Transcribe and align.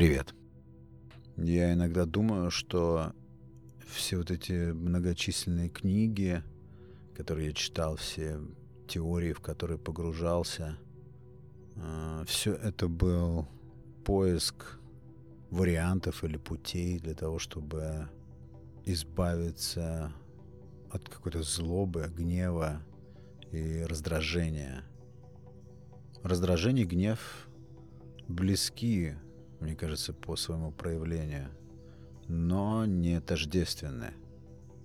Привет. 0.00 0.34
Я 1.36 1.74
иногда 1.74 2.06
думаю, 2.06 2.50
что 2.50 3.12
все 3.86 4.16
вот 4.16 4.30
эти 4.30 4.72
многочисленные 4.72 5.68
книги, 5.68 6.42
которые 7.14 7.48
я 7.48 7.52
читал, 7.52 7.96
все 7.96 8.40
теории, 8.88 9.34
в 9.34 9.40
которые 9.40 9.76
погружался, 9.76 10.78
э, 11.76 12.24
все 12.26 12.54
это 12.54 12.88
был 12.88 13.46
поиск 14.06 14.78
вариантов 15.50 16.24
или 16.24 16.38
путей 16.38 16.98
для 16.98 17.12
того, 17.12 17.38
чтобы 17.38 18.08
избавиться 18.86 20.14
от 20.90 21.10
какой-то 21.10 21.42
злобы, 21.42 22.10
гнева 22.16 22.80
и 23.52 23.84
раздражения. 23.86 24.82
Раздражение 26.22 26.86
и 26.86 26.88
гнев 26.88 27.50
близки, 28.28 29.12
мне 29.60 29.76
кажется, 29.76 30.12
по 30.12 30.36
своему 30.36 30.72
проявлению, 30.72 31.50
но 32.28 32.86
не 32.86 33.20
тождественны. 33.20 34.14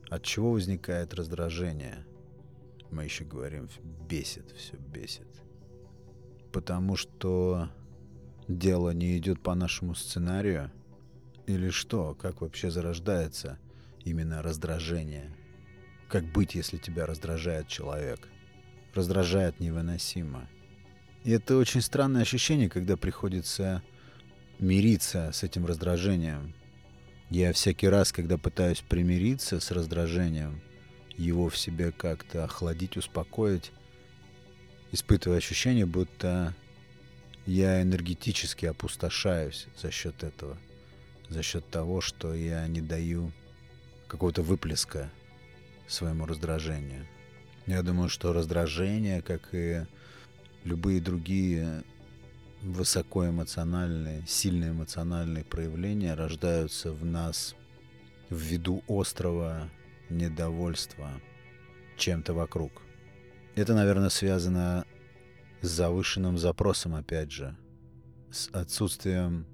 От 0.10 0.24
чего 0.24 0.52
возникает 0.52 1.14
раздражение? 1.14 2.06
Мы 2.92 3.06
еще 3.06 3.24
говорим, 3.24 3.70
бесит, 4.08 4.52
все 4.52 4.78
бесит. 4.78 5.28
Потому 6.52 6.96
что 6.96 7.70
дело 8.48 8.92
не 8.92 9.18
идет 9.18 9.42
по 9.42 9.56
нашему 9.56 9.96
сценарию? 9.96 10.72
Или 11.48 11.70
что? 11.70 12.16
Как 12.16 12.42
вообще 12.42 12.70
зарождается 12.70 13.60
именно 14.04 14.42
раздражение? 14.42 15.36
Как 16.10 16.26
быть, 16.32 16.56
если 16.56 16.78
тебя 16.78 17.06
раздражает 17.06 17.68
человек? 17.68 18.28
Раздражает 18.94 19.60
невыносимо. 19.60 20.48
И 21.24 21.32
это 21.32 21.58
очень 21.58 21.82
странное 21.82 22.22
ощущение, 22.22 22.70
когда 22.70 22.98
приходится 22.98 23.84
мириться 24.60 25.32
с 25.34 25.44
этим 25.44 25.66
раздражением. 25.66 26.54
Я 27.30 27.54
всякий 27.54 27.88
раз, 27.88 28.12
когда 28.12 28.38
пытаюсь 28.38 28.82
примириться 28.82 29.60
с 29.60 29.72
раздражением, 29.72 30.62
его 31.18 31.50
в 31.50 31.58
себе 31.58 31.92
как-то 31.92 32.44
охладить, 32.44 32.98
успокоить, 32.98 33.72
испытываю 34.92 35.38
ощущение, 35.38 35.86
будто 35.86 36.54
я 37.46 37.82
энергетически 37.82 38.66
опустошаюсь 38.66 39.68
за 39.78 39.92
счет 39.92 40.24
этого, 40.24 40.58
за 41.30 41.42
счет 41.42 41.68
того, 41.70 42.02
что 42.02 42.34
я 42.34 42.68
не 42.68 42.82
даю 42.82 43.32
какого-то 44.08 44.42
выплеска 44.42 45.12
своему 45.88 46.26
раздражению. 46.26 47.08
Я 47.66 47.82
думаю, 47.82 48.10
что 48.10 48.34
раздражение, 48.34 49.22
как 49.22 49.50
и 49.54 49.86
любые 50.64 51.02
другие 51.02 51.84
высокоэмоциональные, 52.66 54.26
сильные 54.28 54.72
эмоциональные 54.72 55.46
проявления 55.46 56.16
рождаются 56.16 56.92
в 56.92 57.06
нас 57.06 57.56
ввиду 58.30 58.84
острого 58.88 59.70
недовольства 60.10 61.10
чем-то 61.98 62.34
вокруг. 62.34 62.82
Это, 63.56 63.74
наверное, 63.76 64.10
связано 64.10 64.86
с 65.62 65.68
завышенным 65.68 66.38
запросом, 66.38 66.96
опять 66.96 67.32
же, 67.32 67.56
с 68.32 68.50
отсутствием 68.50 69.46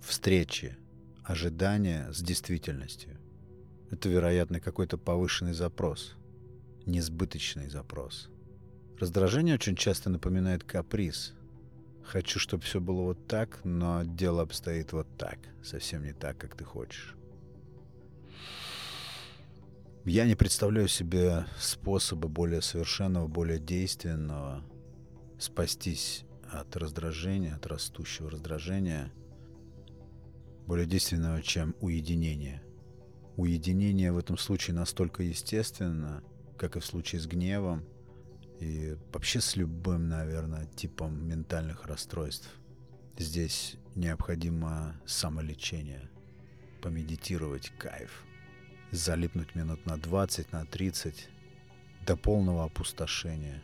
встречи, 0.00 0.76
ожидания 1.24 2.12
с 2.12 2.20
действительностью. 2.20 3.18
Это, 3.90 4.08
вероятно, 4.08 4.60
какой-то 4.60 4.98
повышенный 4.98 5.54
запрос, 5.54 6.14
несбыточный 6.84 7.70
запрос. 7.70 8.28
Раздражение 9.00 9.54
очень 9.54 9.76
часто 9.76 10.10
напоминает 10.10 10.62
каприз. 10.62 11.32
Хочу, 12.04 12.38
чтобы 12.38 12.62
все 12.62 12.80
было 12.80 13.02
вот 13.02 13.26
так, 13.26 13.64
но 13.64 14.02
дело 14.04 14.42
обстоит 14.42 14.92
вот 14.92 15.06
так, 15.16 15.38
совсем 15.62 16.04
не 16.04 16.12
так, 16.12 16.36
как 16.38 16.56
ты 16.56 16.64
хочешь. 16.64 17.14
Я 20.04 20.26
не 20.26 20.34
представляю 20.34 20.86
себе 20.86 21.46
способа 21.58 22.28
более 22.28 22.60
совершенного, 22.60 23.26
более 23.26 23.58
действенного 23.58 24.62
спастись 25.38 26.24
от 26.50 26.76
раздражения, 26.76 27.54
от 27.54 27.66
растущего 27.66 28.30
раздражения, 28.30 29.10
более 30.66 30.86
действенного, 30.86 31.42
чем 31.42 31.74
уединение. 31.80 32.62
Уединение 33.36 34.12
в 34.12 34.18
этом 34.18 34.36
случае 34.36 34.76
настолько 34.76 35.22
естественно, 35.22 36.22
как 36.58 36.76
и 36.76 36.80
в 36.80 36.84
случае 36.84 37.20
с 37.22 37.26
гневом, 37.26 37.82
и 38.60 38.96
вообще 39.12 39.40
с 39.40 39.56
любым, 39.56 40.08
наверное, 40.08 40.66
типом 40.66 41.26
ментальных 41.26 41.86
расстройств. 41.86 42.48
Здесь 43.16 43.76
необходимо 43.94 45.00
самолечение, 45.06 46.10
помедитировать 46.82 47.72
кайф, 47.78 48.24
залипнуть 48.90 49.54
минут 49.54 49.84
на 49.86 49.98
20, 49.98 50.52
на 50.52 50.66
30, 50.66 51.28
до 52.06 52.16
полного 52.16 52.64
опустошения, 52.64 53.62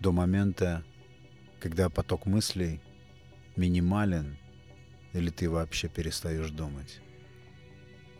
до 0.00 0.12
момента, 0.12 0.84
когда 1.60 1.88
поток 1.88 2.26
мыслей 2.26 2.80
минимален, 3.56 4.36
или 5.12 5.30
ты 5.30 5.48
вообще 5.48 5.88
перестаешь 5.88 6.50
думать. 6.50 7.00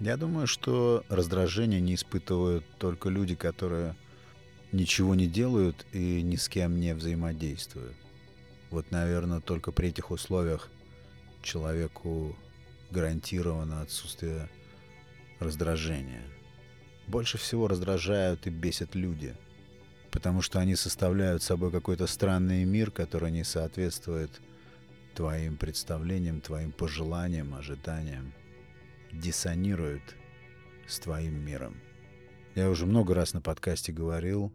Я 0.00 0.16
думаю, 0.16 0.46
что 0.46 1.04
раздражение 1.08 1.80
не 1.80 1.94
испытывают 1.94 2.64
только 2.78 3.08
люди, 3.08 3.34
которые 3.34 3.96
ничего 4.72 5.14
не 5.14 5.26
делают 5.26 5.86
и 5.92 6.22
ни 6.22 6.36
с 6.36 6.48
кем 6.48 6.80
не 6.80 6.94
взаимодействуют. 6.94 7.96
Вот, 8.70 8.90
наверное, 8.90 9.40
только 9.40 9.72
при 9.72 9.88
этих 9.88 10.10
условиях 10.10 10.70
человеку 11.42 12.36
гарантировано 12.90 13.82
отсутствие 13.82 14.48
раздражения. 15.38 16.24
Больше 17.06 17.38
всего 17.38 17.68
раздражают 17.68 18.46
и 18.46 18.50
бесят 18.50 18.94
люди, 18.94 19.34
потому 20.10 20.42
что 20.42 20.58
они 20.58 20.74
составляют 20.74 21.42
собой 21.42 21.70
какой-то 21.70 22.06
странный 22.06 22.64
мир, 22.64 22.90
который 22.90 23.30
не 23.30 23.44
соответствует 23.44 24.40
твоим 25.14 25.56
представлениям, 25.56 26.40
твоим 26.40 26.72
пожеланиям, 26.72 27.54
ожиданиям, 27.54 28.32
диссонирует 29.12 30.02
с 30.86 30.98
твоим 30.98 31.44
миром. 31.44 31.76
Я 32.56 32.70
уже 32.70 32.86
много 32.86 33.14
раз 33.14 33.34
на 33.34 33.42
подкасте 33.42 33.92
говорил, 33.92 34.50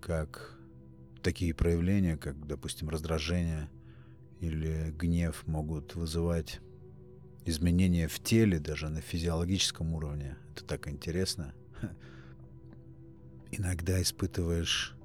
как 0.00 0.58
такие 1.22 1.52
проявления, 1.52 2.16
как, 2.16 2.46
допустим, 2.46 2.88
раздражение 2.88 3.68
или 4.40 4.90
гнев 4.98 5.46
могут 5.46 5.94
вызывать 5.94 6.60
изменения 7.44 8.08
в 8.08 8.18
теле, 8.20 8.58
даже 8.58 8.88
на 8.88 9.02
физиологическом 9.02 9.92
уровне. 9.92 10.38
Это 10.50 10.64
так 10.64 10.88
интересно. 10.88 11.52
Иногда 13.50 14.00
испытываешь 14.00 14.96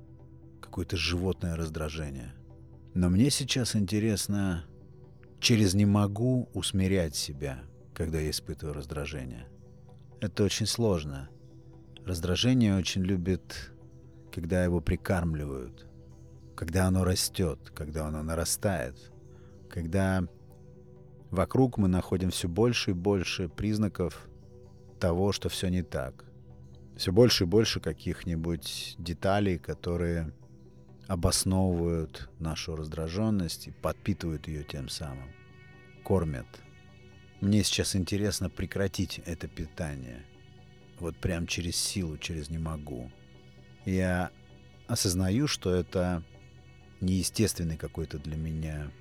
какое-то 0.62 0.96
животное 0.96 1.58
раздражение. 1.58 2.34
Но 2.94 3.10
мне 3.10 3.30
сейчас 3.30 3.76
интересно 3.76 4.64
через 5.42 5.74
«не 5.74 5.86
могу» 5.86 6.50
усмирять 6.54 7.18
себя, 7.18 7.62
когда 7.94 8.22
я 8.22 8.30
испытываю 8.30 8.74
раздражение. 8.74 9.50
Это 10.22 10.46
очень 10.46 10.66
сложно— 10.66 11.30
Раздражение 12.08 12.74
очень 12.78 13.04
любит, 13.04 13.74
когда 14.34 14.64
его 14.64 14.80
прикармливают, 14.80 15.86
когда 16.56 16.86
оно 16.86 17.04
растет, 17.04 17.60
когда 17.76 18.08
оно 18.08 18.24
нарастает, 18.24 19.12
когда 19.70 20.24
вокруг 21.32 21.78
мы 21.78 21.90
находим 21.90 22.30
все 22.30 22.48
больше 22.48 22.92
и 22.92 22.94
больше 22.94 23.50
признаков 23.50 24.30
того, 25.02 25.34
что 25.34 25.50
все 25.50 25.68
не 25.68 25.82
так. 25.82 26.24
Все 26.96 27.12
больше 27.12 27.44
и 27.44 27.48
больше 27.48 27.82
каких-нибудь 27.82 28.96
деталей, 28.98 29.58
которые 29.58 30.32
обосновывают 31.10 32.30
нашу 32.40 32.78
раздраженность 32.78 33.68
и 33.68 33.72
подпитывают 33.72 34.48
ее 34.48 34.64
тем 34.64 34.88
самым, 34.88 35.30
кормят. 36.06 36.48
Мне 37.42 37.64
сейчас 37.64 37.98
интересно 37.98 38.50
прекратить 38.50 39.20
это 39.26 39.50
питание– 39.50 40.26
вот 41.00 41.18
прям 41.18 41.48
через 41.48 41.76
силу, 41.76 42.18
через 42.18 42.50
не 42.50 42.58
могу. 42.58 43.12
Я 43.86 44.32
осознаю, 44.88 45.48
что 45.48 45.74
это 45.74 46.24
неестественный 47.02 47.78
какой-то 47.78 48.18
для 48.20 48.36
меня 48.36 48.92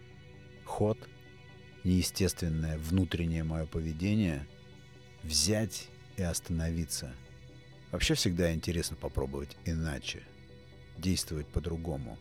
ход, 0.64 0.98
неестественное 1.84 2.78
внутреннее 2.78 3.44
мое 3.44 3.66
поведение, 3.66 4.46
взять 5.22 5.88
и 6.16 6.22
остановиться. 6.22 7.14
Вообще 7.92 8.14
всегда 8.14 8.52
интересно 8.52 8.96
попробовать 8.96 9.56
иначе, 9.64 10.22
действовать 10.98 11.46
по-другому. 11.46 12.18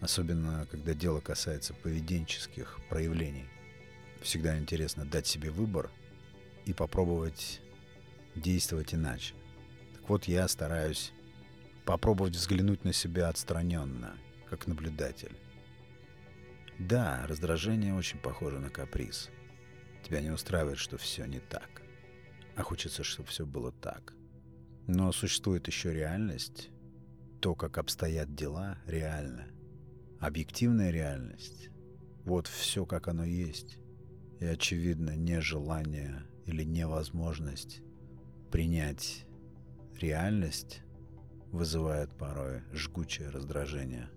Особенно, 0.00 0.66
когда 0.70 0.94
дело 0.94 1.20
касается 1.20 1.74
поведенческих 1.74 2.78
проявлений. 2.88 3.46
Всегда 4.22 4.58
интересно 4.58 5.04
дать 5.04 5.26
себе 5.26 5.50
выбор 5.50 5.90
и 6.64 6.72
попробовать 6.72 7.60
действовать 8.34 8.94
иначе. 8.94 9.34
Так 9.94 10.08
вот, 10.08 10.24
я 10.24 10.48
стараюсь 10.48 11.12
попробовать 11.84 12.36
взглянуть 12.36 12.84
на 12.84 12.92
себя 12.92 13.28
отстраненно, 13.28 14.16
как 14.48 14.66
наблюдатель. 14.66 15.36
Да, 16.78 17.24
раздражение 17.28 17.94
очень 17.94 18.18
похоже 18.18 18.58
на 18.58 18.70
каприз. 18.70 19.30
Тебя 20.02 20.20
не 20.20 20.30
устраивает, 20.30 20.78
что 20.78 20.98
все 20.98 21.24
не 21.24 21.40
так. 21.40 21.82
А 22.56 22.62
хочется, 22.62 23.04
чтобы 23.04 23.28
все 23.28 23.46
было 23.46 23.72
так. 23.72 24.14
Но 24.86 25.12
существует 25.12 25.66
еще 25.66 25.92
реальность. 25.92 26.70
То, 27.40 27.54
как 27.54 27.78
обстоят 27.78 28.34
дела, 28.34 28.78
реально. 28.86 29.48
Объективная 30.20 30.90
реальность. 30.90 31.70
Вот 32.24 32.46
все, 32.46 32.86
как 32.86 33.08
оно 33.08 33.24
есть. 33.24 33.78
И, 34.40 34.44
очевидно, 34.44 35.16
нежелание 35.16 36.24
или 36.46 36.64
невозможность 36.64 37.82
принять 38.54 39.26
реальность 39.98 40.82
вызывает 41.50 42.16
порой 42.16 42.62
жгучее 42.72 43.30
раздражение. 43.30 44.08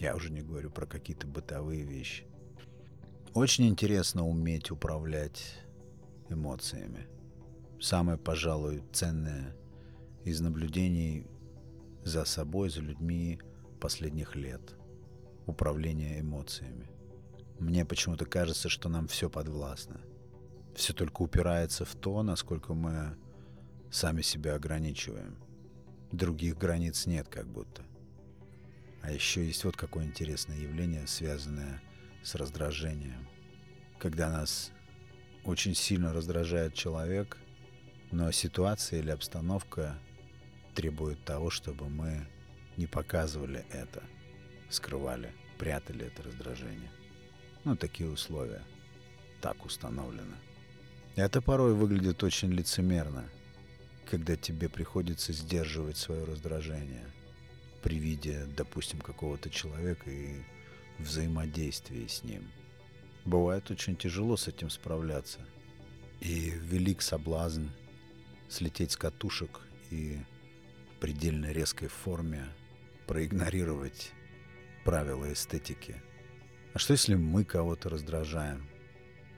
Я 0.00 0.16
уже 0.16 0.32
не 0.32 0.42
говорю 0.42 0.72
про 0.72 0.86
какие-то 0.86 1.28
бытовые 1.28 1.84
вещи. 1.84 2.26
Очень 3.32 3.68
интересно 3.68 4.26
уметь 4.26 4.72
управлять 4.72 5.60
эмоциями. 6.28 7.06
Самое, 7.80 8.18
пожалуй, 8.18 8.82
ценное 8.90 9.56
из 10.24 10.40
наблюдений 10.40 11.28
за 12.02 12.24
собой, 12.24 12.70
за 12.70 12.80
людьми 12.80 13.38
последних 13.80 14.34
лет. 14.34 14.74
Управление 15.46 16.18
эмоциями. 16.18 16.90
Мне 17.60 17.84
почему-то 17.84 18.26
кажется, 18.26 18.68
что 18.68 18.88
нам 18.88 19.06
все 19.06 19.30
подвластно. 19.30 20.00
Все 20.74 20.92
только 20.92 21.22
упирается 21.22 21.84
в 21.84 21.94
то, 21.94 22.24
насколько 22.24 22.74
мы 22.74 23.16
сами 23.90 24.22
себя 24.22 24.54
ограничиваем. 24.54 25.36
Других 26.12 26.58
границ 26.58 27.06
нет 27.06 27.28
как 27.28 27.46
будто. 27.46 27.82
А 29.02 29.12
еще 29.12 29.46
есть 29.46 29.64
вот 29.64 29.76
какое 29.76 30.04
интересное 30.04 30.56
явление, 30.58 31.06
связанное 31.06 31.80
с 32.22 32.34
раздражением. 32.34 33.28
Когда 33.98 34.30
нас 34.30 34.72
очень 35.44 35.74
сильно 35.74 36.12
раздражает 36.12 36.74
человек, 36.74 37.38
но 38.10 38.30
ситуация 38.30 39.00
или 39.00 39.10
обстановка 39.10 39.98
требует 40.74 41.24
того, 41.24 41.50
чтобы 41.50 41.88
мы 41.88 42.26
не 42.76 42.86
показывали 42.86 43.64
это, 43.70 44.02
скрывали, 44.68 45.32
прятали 45.58 46.06
это 46.06 46.22
раздражение. 46.22 46.90
Ну, 47.64 47.76
такие 47.76 48.08
условия. 48.08 48.62
Так 49.40 49.64
установлено. 49.64 50.36
Это 51.16 51.40
порой 51.40 51.74
выглядит 51.74 52.22
очень 52.22 52.52
лицемерно, 52.52 53.24
когда 54.10 54.36
тебе 54.36 54.68
приходится 54.68 55.32
сдерживать 55.32 55.96
свое 55.96 56.24
раздражение 56.24 57.06
при 57.80 57.96
виде, 57.96 58.44
допустим, 58.56 59.00
какого-то 59.00 59.50
человека 59.50 60.10
и 60.10 60.42
взаимодействии 60.98 62.06
с 62.06 62.24
ним. 62.24 62.50
Бывает 63.24 63.70
очень 63.70 63.96
тяжело 63.96 64.36
с 64.36 64.48
этим 64.48 64.68
справляться. 64.68 65.40
И 66.20 66.50
велик 66.50 67.02
соблазн 67.02 67.68
слететь 68.48 68.90
с 68.92 68.96
катушек 68.96 69.60
и 69.90 70.18
в 70.92 71.00
предельно 71.00 71.52
резкой 71.52 71.88
форме 71.88 72.46
проигнорировать 73.06 74.12
правила 74.84 75.32
эстетики. 75.32 76.02
А 76.74 76.78
что 76.78 76.94
если 76.94 77.14
мы 77.14 77.44
кого-то 77.44 77.88
раздражаем? 77.88 78.68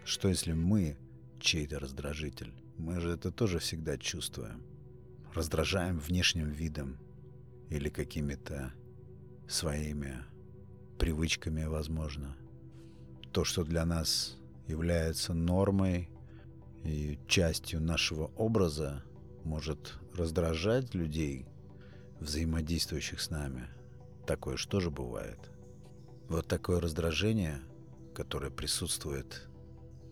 Что 0.05 0.29
если 0.29 0.53
мы 0.53 0.97
чей-то 1.41 1.79
раздражитель? 1.79 2.53
Мы 2.83 2.99
же 2.99 3.11
это 3.11 3.31
тоже 3.31 3.61
всегда 3.61 3.97
чувствуем. 3.97 4.61
Раздражаем 5.35 6.01
внешним 6.01 6.51
видом 6.51 6.99
или 7.71 7.89
какими-то 7.89 8.73
своими 9.47 10.25
привычками, 10.99 11.63
возможно. 11.63 12.37
То, 13.31 13.45
что 13.45 13.63
для 13.63 13.85
нас 13.85 14.37
является 14.67 15.33
нормой 15.33 16.11
и 16.83 17.21
частью 17.29 17.81
нашего 17.81 18.33
образа, 18.37 19.05
может 19.45 19.95
раздражать 20.13 20.93
людей, 20.93 21.47
взаимодействующих 22.19 23.21
с 23.21 23.31
нами. 23.31 23.69
Такое 24.27 24.57
же 24.57 24.67
тоже 24.67 24.91
бывает. 24.91 25.53
Вот 26.29 26.49
такое 26.49 26.81
раздражение, 26.81 27.61
которое 28.13 28.51
присутствует 28.51 29.49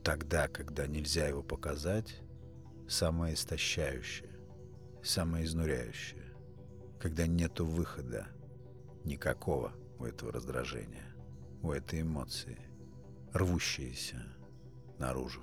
тогда, 0.04 0.46
когда 0.46 0.86
нельзя 0.86 1.26
его 1.26 1.42
показать, 1.42 2.22
самое 2.90 3.34
истощающее, 3.34 4.28
самое 5.00 5.44
изнуряющее, 5.44 6.34
когда 6.98 7.26
нету 7.26 7.64
выхода 7.64 8.26
никакого 9.04 9.72
у 9.98 10.04
этого 10.04 10.32
раздражения, 10.32 11.14
у 11.62 11.70
этой 11.70 12.00
эмоции, 12.02 12.58
рвущиеся 13.32 14.26
наружу. 14.98 15.42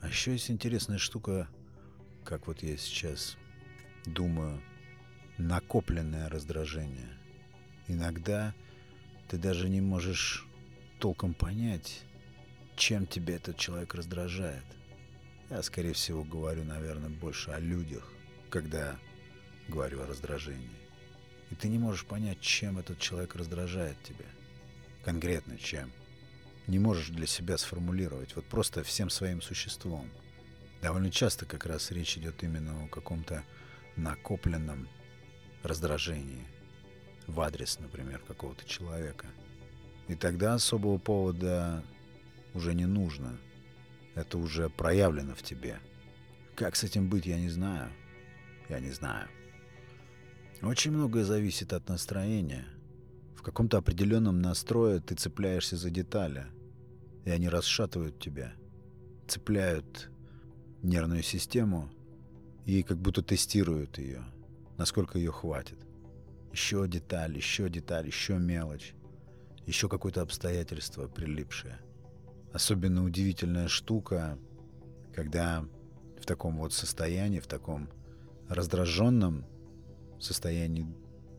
А 0.00 0.06
еще 0.06 0.32
есть 0.32 0.52
интересная 0.52 0.98
штука, 0.98 1.48
как 2.24 2.46
вот 2.46 2.62
я 2.62 2.76
сейчас 2.76 3.36
думаю, 4.06 4.62
накопленное 5.36 6.28
раздражение. 6.28 7.18
Иногда 7.88 8.54
ты 9.28 9.36
даже 9.36 9.68
не 9.68 9.80
можешь 9.80 10.46
толком 11.00 11.34
понять, 11.34 12.04
чем 12.76 13.04
тебя 13.04 13.34
этот 13.34 13.56
человек 13.56 13.94
раздражает. 13.94 14.64
Я, 15.50 15.62
скорее 15.62 15.94
всего, 15.94 16.24
говорю, 16.24 16.64
наверное, 16.64 17.08
больше 17.08 17.50
о 17.50 17.58
людях, 17.58 18.12
когда 18.50 18.98
говорю 19.68 20.02
о 20.02 20.06
раздражении. 20.06 20.76
И 21.50 21.54
ты 21.54 21.68
не 21.68 21.78
можешь 21.78 22.04
понять, 22.04 22.40
чем 22.40 22.78
этот 22.78 22.98
человек 22.98 23.34
раздражает 23.34 23.96
тебя. 24.02 24.26
Конкретно 25.04 25.56
чем. 25.56 25.90
Не 26.66 26.78
можешь 26.78 27.08
для 27.08 27.26
себя 27.26 27.56
сформулировать. 27.56 28.36
Вот 28.36 28.44
просто 28.44 28.82
всем 28.82 29.08
своим 29.08 29.40
существом. 29.40 30.10
Довольно 30.82 31.10
часто 31.10 31.46
как 31.46 31.64
раз 31.64 31.90
речь 31.90 32.18
идет 32.18 32.42
именно 32.42 32.84
о 32.84 32.88
каком-то 32.88 33.42
накопленном 33.96 34.86
раздражении 35.62 36.46
в 37.26 37.40
адрес, 37.40 37.78
например, 37.78 38.20
какого-то 38.20 38.66
человека. 38.66 39.26
И 40.08 40.14
тогда 40.14 40.54
особого 40.54 40.98
повода 40.98 41.82
уже 42.54 42.74
не 42.74 42.86
нужно. 42.86 43.38
Это 44.18 44.36
уже 44.36 44.68
проявлено 44.68 45.36
в 45.36 45.44
тебе. 45.44 45.78
Как 46.56 46.74
с 46.74 46.82
этим 46.82 47.08
быть, 47.08 47.24
я 47.24 47.38
не 47.38 47.48
знаю. 47.48 47.92
Я 48.68 48.80
не 48.80 48.90
знаю. 48.90 49.28
Очень 50.60 50.90
многое 50.90 51.22
зависит 51.22 51.72
от 51.72 51.88
настроения. 51.88 52.66
В 53.36 53.42
каком-то 53.42 53.78
определенном 53.78 54.42
настрое 54.42 54.98
ты 54.98 55.14
цепляешься 55.14 55.76
за 55.76 55.90
детали, 55.90 56.46
и 57.24 57.30
они 57.30 57.48
расшатывают 57.48 58.18
тебя, 58.18 58.54
цепляют 59.28 60.10
нервную 60.82 61.22
систему 61.22 61.88
и 62.66 62.82
как 62.82 62.98
будто 62.98 63.22
тестируют 63.22 63.98
ее, 63.98 64.24
насколько 64.78 65.16
ее 65.16 65.30
хватит. 65.30 65.78
Еще 66.50 66.88
деталь, 66.88 67.36
еще 67.36 67.68
деталь, 67.68 68.08
еще 68.08 68.36
мелочь, 68.36 68.94
еще 69.64 69.88
какое-то 69.88 70.22
обстоятельство 70.22 71.06
прилипшее. 71.06 71.78
Особенно 72.52 73.04
удивительная 73.04 73.68
штука, 73.68 74.38
когда 75.14 75.64
в 76.20 76.26
таком 76.26 76.58
вот 76.58 76.72
состоянии, 76.72 77.40
в 77.40 77.46
таком 77.46 77.88
раздраженном 78.48 79.44
состоянии 80.18 80.86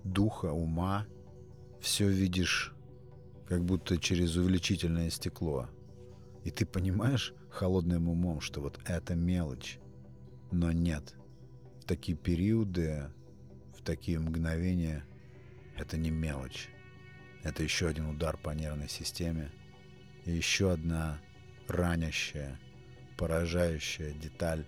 духа, 0.04 0.52
ума, 0.52 1.08
все 1.82 2.08
видишь 2.08 2.74
как 3.48 3.66
будто 3.66 3.98
через 3.98 4.36
увеличительное 4.36 5.10
стекло. 5.10 5.68
И 6.44 6.52
ты 6.52 6.66
понимаешь 6.66 7.34
холодным 7.50 8.08
умом, 8.08 8.42
что 8.42 8.62
вот 8.62 8.80
это 8.86 9.16
мелочь. 9.16 9.80
Но 10.52 10.72
нет. 10.72 11.16
В 11.82 11.86
такие 11.86 12.18
периоды, 12.18 13.10
в 13.76 13.82
такие 13.84 14.20
мгновения 14.20 15.04
это 15.76 15.98
не 15.98 16.12
мелочь. 16.12 16.70
Это 17.44 17.64
еще 17.64 17.88
один 17.88 18.08
удар 18.08 18.38
по 18.38 18.52
нервной 18.52 18.90
системе. 18.90 19.52
И 20.26 20.32
еще 20.32 20.72
одна 20.72 21.20
ранящая, 21.68 22.60
поражающая 23.18 24.12
деталь 24.12 24.66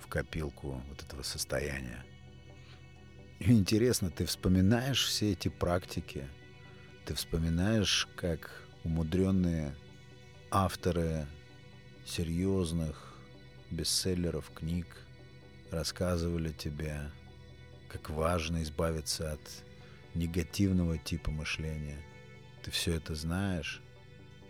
в 0.00 0.06
копилку 0.06 0.82
вот 0.88 1.02
этого 1.02 1.22
состояния. 1.22 2.04
Интересно, 3.40 4.10
ты 4.10 4.24
вспоминаешь 4.26 5.04
все 5.04 5.32
эти 5.32 5.48
практики, 5.48 6.28
ты 7.04 7.14
вспоминаешь, 7.14 8.08
как 8.16 8.64
умудренные 8.84 9.74
авторы 10.50 11.26
серьезных 12.06 13.14
бестселлеров 13.70 14.50
книг 14.54 14.86
рассказывали 15.70 16.52
тебе, 16.52 17.10
как 17.88 18.10
важно 18.10 18.62
избавиться 18.62 19.32
от 19.32 19.64
негативного 20.14 20.98
типа 20.98 21.30
мышления. 21.30 21.98
Ты 22.62 22.70
все 22.70 22.94
это 22.94 23.14
знаешь, 23.14 23.82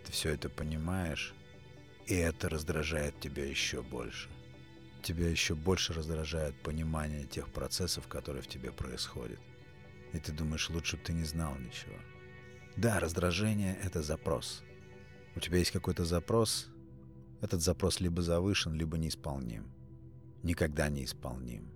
ты 0.09 0.13
все 0.13 0.35
это 0.35 0.49
понимаешь, 0.49 1.35
и 2.07 2.15
это 2.15 2.49
раздражает 2.49 3.21
тебя 3.21 3.45
еще 3.45 3.83
больше 3.83 4.29
тебя 5.09 5.31
еще 5.31 5.55
больше 5.55 5.95
раздражает 5.95 6.55
понимание 6.63 7.25
тех 7.25 7.49
процессов, 7.49 8.07
которые 8.09 8.43
в 8.43 8.47
тебе 8.47 8.73
происходят. 8.73 9.41
И 10.13 10.19
ты 10.19 10.33
думаешь, 10.33 10.69
лучше 10.71 10.97
бы 10.97 11.03
ты 11.03 11.13
не 11.15 11.25
знал 11.25 11.57
ничего. 11.57 11.97
Да, 12.77 13.01
раздражение— 13.01 13.79
это 13.83 14.03
запрос. 14.03 14.63
У 15.35 15.41
тебя 15.41 15.59
есть 15.59 15.71
какой-то 15.71 16.05
запрос, 16.05 16.69
этот 17.41 17.63
запрос 17.63 18.01
либо 18.01 18.21
завышен, 18.21 18.75
либо 18.75 18.99
неисполним. 18.99 19.73
Никогда 20.43 20.89
не 20.89 21.05
исполним. 21.05 21.71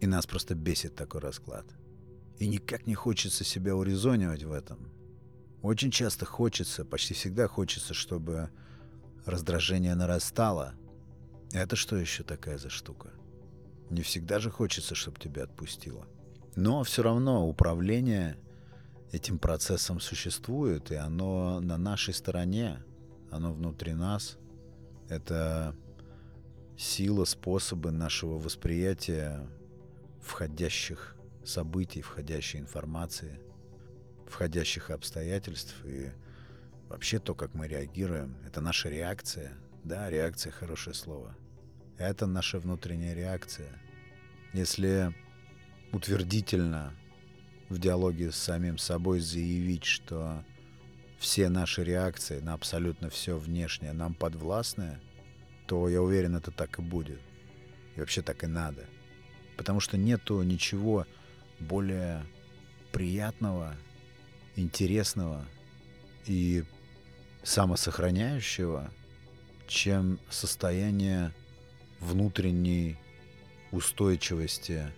И 0.00 0.06
нас 0.06 0.26
просто 0.26 0.54
бесит 0.54 0.94
такой 0.94 1.20
расклад. 1.20 1.66
И 2.38 2.46
никак 2.46 2.86
не 2.86 2.94
хочется 2.94 3.44
себя 3.44 3.74
урезонивать 3.74 4.44
в 4.44 4.52
этом. 4.52 4.92
Очень 5.62 5.90
часто 5.90 6.24
хочется, 6.24 6.84
почти 6.84 7.14
всегда 7.14 7.46
хочется, 7.46 7.92
чтобы 7.92 8.50
раздражение 9.26 9.94
нарастало. 9.94 10.74
Это 11.52 11.76
что 11.76 11.96
еще 11.96 12.22
такая 12.22 12.56
за 12.56 12.70
штука? 12.70 13.10
Не 13.90 14.02
всегда 14.02 14.38
же 14.38 14.50
хочется, 14.50 14.94
чтобы 14.94 15.18
тебя 15.18 15.44
отпустило. 15.44 16.06
Но 16.56 16.82
все 16.84 17.02
равно 17.02 17.46
управление 17.46 18.38
этим 19.12 19.38
процессом 19.38 20.00
существует, 20.00 20.90
и 20.90 20.94
оно 20.94 21.60
на 21.60 21.76
нашей 21.76 22.14
стороне, 22.14 22.82
оно 23.30 23.52
внутри 23.52 23.92
нас. 23.94 24.38
Это 25.08 25.74
сила, 26.78 27.24
способы 27.24 27.90
нашего 27.90 28.38
восприятия 28.38 29.46
входящих 30.22 31.16
событий, 31.44 32.00
входящей 32.00 32.60
информации, 32.60 33.40
входящих 34.30 34.90
обстоятельств 34.90 35.74
и 35.84 36.10
вообще 36.88 37.18
то, 37.18 37.34
как 37.34 37.54
мы 37.54 37.68
реагируем. 37.68 38.36
Это 38.46 38.60
наша 38.60 38.88
реакция. 38.88 39.52
Да, 39.84 40.08
реакция— 40.08 40.52
хорошее 40.52 40.94
слово. 40.94 41.34
Это 41.98 42.26
наша 42.26 42.58
внутренняя 42.58 43.14
реакция. 43.14 43.78
Если 44.52 45.14
утвердительно 45.92 46.94
в 47.68 47.78
диалоге 47.78 48.32
с 48.32 48.36
самим 48.36 48.78
собой 48.78 49.20
заявить, 49.20 49.84
что 49.84 50.44
все 51.18 51.48
наши 51.48 51.84
реакции 51.84 52.40
на 52.40 52.54
абсолютно 52.54 53.10
все 53.10 53.36
внешнее 53.36 53.92
нам 53.92 54.14
подвластны, 54.14 54.98
то 55.66 55.88
я 55.88 56.02
уверен, 56.02 56.36
это 56.36 56.50
так 56.50 56.78
и 56.78 56.82
будет. 56.82 57.20
И 57.94 58.00
вообще 58.00 58.22
так 58.22 58.42
и 58.42 58.46
надо. 58.46 58.86
Потому 59.56 59.80
что 59.80 59.98
нету 59.98 60.42
ничего 60.42 61.06
более 61.58 62.24
приятного, 62.92 63.76
интересного 64.60 65.46
и 66.26 66.64
самосохраняющего, 67.42 68.90
чем 69.66 70.18
состояние 70.28 71.32
внутренней 72.00 72.98
устойчивости 73.72 74.92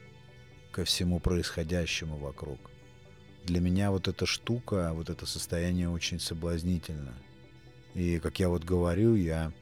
ко 0.71 0.85
всему 0.85 1.21
происходящему 1.21 2.16
вокруг. 2.16 2.59
Для 3.45 3.61
меня 3.61 3.90
вот 3.90 4.09
эта 4.09 4.25
штука, 4.25 4.92
вот 4.95 5.11
это 5.11 5.26
состояние 5.26 5.88
очень 5.88 6.21
соблазнительно. 6.21 7.14
И, 7.95 8.19
как 8.21 8.40
я 8.40 8.49
вот 8.49 8.64
говорю, 8.64 9.14
я 9.14 9.52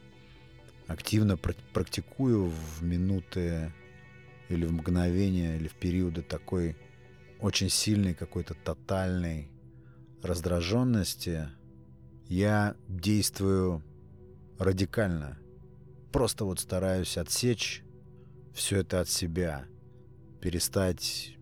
активно 0.87 1.37
практикую 1.37 2.47
в 2.51 2.83
минуты 2.83 3.73
или 4.49 4.67
в 4.67 4.73
мгновения, 4.73 5.57
или 5.57 5.69
в 5.69 5.75
периоды 5.75 6.23
такой 6.23 6.77
очень 7.41 7.71
сильной 7.71 8.15
какой-то 8.15 8.55
тотальной 8.55 9.49
раздраженности, 10.23 11.49
я 12.27 12.77
действую 12.89 13.83
радикально. 14.59 15.39
Просто 16.13 16.45
вот 16.45 16.61
стараюсь 16.61 17.17
отсечь 17.17 17.83
все 18.53 18.81
это 18.81 19.01
от 19.01 19.09
себя, 19.09 19.65
перестать 20.41 21.37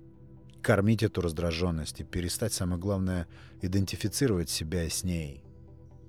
кормить 0.62 1.02
эту 1.02 1.20
раздраженность 1.20 2.00
и 2.00 2.04
перестать, 2.04 2.52
самое 2.52 2.80
главное, 2.80 3.26
идентифицировать 3.62 4.50
себя 4.50 4.88
с 4.88 5.04
ней. 5.04 5.42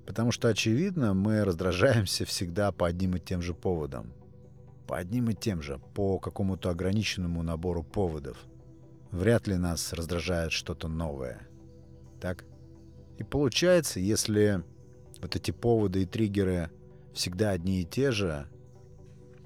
Потому 0.06 0.32
что, 0.32 0.48
очевидно, 0.48 1.14
мы 1.14 1.44
раздражаемся 1.44 2.24
всегда 2.24 2.72
по 2.72 2.86
одним 2.86 3.16
и 3.16 3.20
тем 3.20 3.42
же 3.42 3.54
поводам. 3.54 4.12
По 4.86 4.98
одним 4.98 5.30
и 5.30 5.34
тем 5.34 5.62
же, 5.62 5.80
по 5.94 6.18
какому-то 6.18 6.70
ограниченному 6.70 7.42
набору 7.42 7.82
поводов. 7.84 8.38
Вряд 9.12 9.46
ли 9.46 9.56
нас 9.56 9.92
раздражает 9.92 10.52
что-то 10.52 10.88
новое. 10.88 11.40
Так? 12.20 12.44
И 13.20 13.22
получается, 13.22 14.00
если 14.00 14.64
вот 15.20 15.36
эти 15.36 15.50
поводы 15.50 16.02
и 16.02 16.06
триггеры 16.06 16.70
всегда 17.12 17.50
одни 17.50 17.82
и 17.82 17.84
те 17.84 18.12
же, 18.12 18.48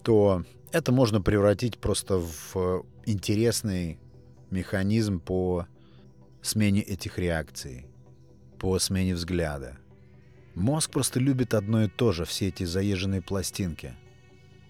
то 0.05 0.45
это 0.71 0.93
можно 0.93 1.21
превратить 1.21 1.79
просто 1.79 2.19
в 2.19 2.87
интересный 3.05 3.99
механизм 4.51 5.19
по 5.19 5.67
смене 6.41 6.83
этих 6.83 7.19
реакций, 7.19 7.87
по 8.61 8.79
смене 8.79 9.17
взгляда. 9.17 9.77
Мозг 10.55 10.93
просто 10.93 11.19
любит 11.19 11.53
одно 11.53 11.83
и 11.83 11.89
то 11.89 12.13
же, 12.13 12.25
все 12.25 12.49
эти 12.49 12.63
заезженные 12.63 13.23
пластинки. 13.23 13.97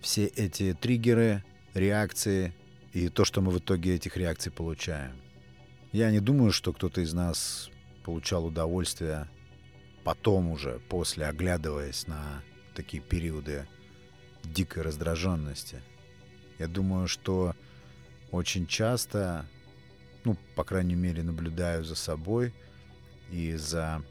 Все 0.00 0.24
эти 0.24 0.72
триггеры, 0.72 1.44
реакции 1.74 2.54
и 2.94 3.10
то, 3.10 3.26
что 3.26 3.42
мы 3.42 3.50
в 3.50 3.58
итоге 3.58 3.96
этих 3.96 4.16
реакций 4.16 4.50
получаем. 4.50 5.12
Я 5.92 6.10
не 6.10 6.20
думаю, 6.20 6.52
что 6.52 6.72
кто-то 6.72 7.02
из 7.02 7.12
нас 7.12 7.70
получал 8.04 8.46
удовольствие 8.46 9.28
потом 10.04 10.50
уже, 10.50 10.80
после, 10.88 11.26
оглядываясь 11.26 12.06
на 12.06 12.42
такие 12.74 13.02
периоды 13.02 13.66
дикой 14.44 14.82
раздраженности. 14.82 15.82
Я 16.58 16.68
думаю, 16.68 17.08
что 17.08 17.54
очень 18.30 18.66
часто, 18.66 19.46
ну, 20.24 20.36
по 20.54 20.64
крайней 20.64 20.94
мере, 20.94 21.22
наблюдаю 21.22 21.84
за 21.84 21.94
собой 21.94 22.52
и 23.30 23.56
за 23.56 24.02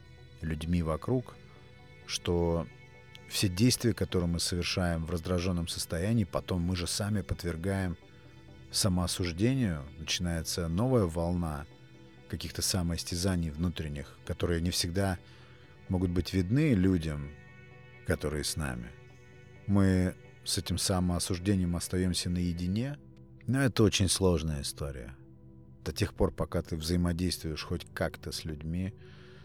людьми 0.42 0.82
вокруг, 0.82 1.36
что 2.08 2.68
все 3.30 3.48
действия, 3.48 3.94
которые 3.94 4.28
мы 4.28 4.40
совершаем 4.40 5.06
в 5.06 5.12
раздраженном 5.12 5.68
состоянии, 5.68 6.24
потом 6.24 6.62
мы 6.62 6.76
же 6.76 6.88
сами 6.88 7.22
подвергаем 7.22 7.98
самоосуждению, 8.72 9.84
начинается 10.00 10.68
новая 10.68 11.06
волна 11.06 11.66
каких-то 12.34 12.64
самоистязаний 12.64 13.52
внутренних, 13.52 14.18
которые 14.26 14.60
не 14.60 14.72
всегда 14.72 15.20
могут 15.88 16.10
быть 16.10 16.34
видны 16.34 16.74
людям, 16.74 17.30
которые 18.08 18.44
с 18.44 18.56
нами. 18.56 18.90
Мы 19.68 20.16
с 20.44 20.58
этим 20.58 20.80
самоосуждением 20.80 21.76
остаемся 21.76 22.32
наедине, 22.32 22.98
но 23.46 23.62
это 23.62 23.84
очень 23.84 24.10
сложная 24.10 24.64
история. 24.64 25.16
До 25.86 25.94
тех 25.94 26.16
пор, 26.16 26.34
пока 26.34 26.64
ты 26.64 26.76
взаимодействуешь 26.76 27.62
хоть 27.62 27.86
как-то 27.94 28.32
с 28.32 28.46
людьми, 28.46 28.96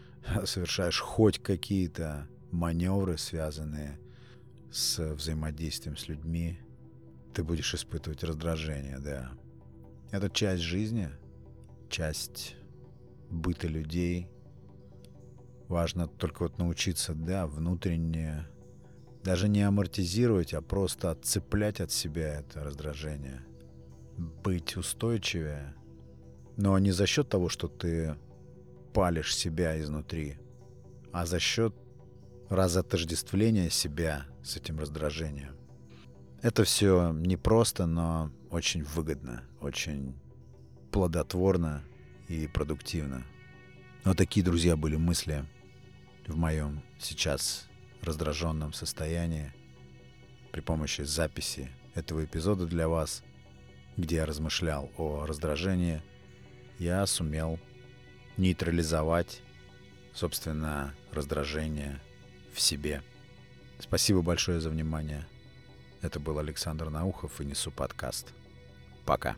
совершаешь 0.45 0.99
хоть 0.99 1.37
какие-то 1.37 2.27
маневры, 2.49 3.19
связанные 3.19 3.99
с 4.71 5.13
взаимодействием 5.13 5.95
с 5.95 6.07
людьми, 6.07 6.57
ты 7.35 7.43
будешь 7.43 7.75
испытывать 7.75 8.23
раздражение, 8.23 8.97
да. 8.97 9.31
Это 10.09 10.27
часть 10.31 10.63
жизни, 10.63 11.11
часть 11.87 12.55
быта 13.29 13.67
людей. 13.67 14.27
Важно 15.67 16.07
только 16.07 16.43
вот 16.43 16.57
научиться, 16.57 17.13
да, 17.13 17.47
внутренне 17.47 18.47
даже 19.23 19.47
не 19.47 19.61
амортизировать, 19.61 20.53
а 20.53 20.61
просто 20.61 21.11
отцеплять 21.11 21.81
от 21.81 21.91
себя 21.91 22.39
это 22.39 22.63
раздражение. 22.63 23.43
Быть 24.17 24.77
устойчивее. 24.77 25.75
Но 26.57 26.77
не 26.79 26.91
за 26.91 27.05
счет 27.05 27.29
того, 27.29 27.49
что 27.49 27.67
ты 27.67 28.15
палишь 28.93 29.35
себя 29.35 29.79
изнутри, 29.79 30.37
а 31.11 31.25
за 31.25 31.39
счет 31.39 31.75
разотождествления 32.49 33.69
себя 33.69 34.25
с 34.43 34.57
этим 34.57 34.79
раздражением. 34.79 35.55
Это 36.41 36.63
все 36.63 37.11
непросто, 37.11 37.85
но 37.85 38.31
очень 38.49 38.83
выгодно, 38.83 39.43
очень 39.61 40.15
плодотворно 40.91 41.83
и 42.29 42.47
продуктивно. 42.47 43.25
Вот 44.05 44.17
такие, 44.17 44.45
друзья, 44.45 44.77
были 44.77 44.95
мысли 44.95 45.43
в 46.27 46.37
моем 46.37 46.81
сейчас 46.99 47.67
раздраженном 48.01 48.71
состоянии 48.71 49.51
при 50.51 50.61
помощи 50.61 51.01
записи 51.01 51.69
этого 51.95 52.23
эпизода 52.23 52.65
для 52.65 52.87
вас, 52.87 53.23
где 53.97 54.17
я 54.17 54.25
размышлял 54.25 54.89
о 54.97 55.25
раздражении, 55.25 56.01
я 56.77 57.05
сумел 57.05 57.59
нейтрализовать, 58.37 59.41
собственно, 60.13 60.93
раздражение 61.11 61.99
в 62.53 62.61
себе. 62.61 63.03
Спасибо 63.79 64.21
большое 64.21 64.59
за 64.59 64.69
внимание. 64.69 65.27
Это 66.01 66.19
был 66.19 66.39
Александр 66.39 66.89
Наухов 66.89 67.41
и 67.41 67.45
Несу 67.45 67.71
подкаст. 67.71 68.33
Пока. 69.05 69.35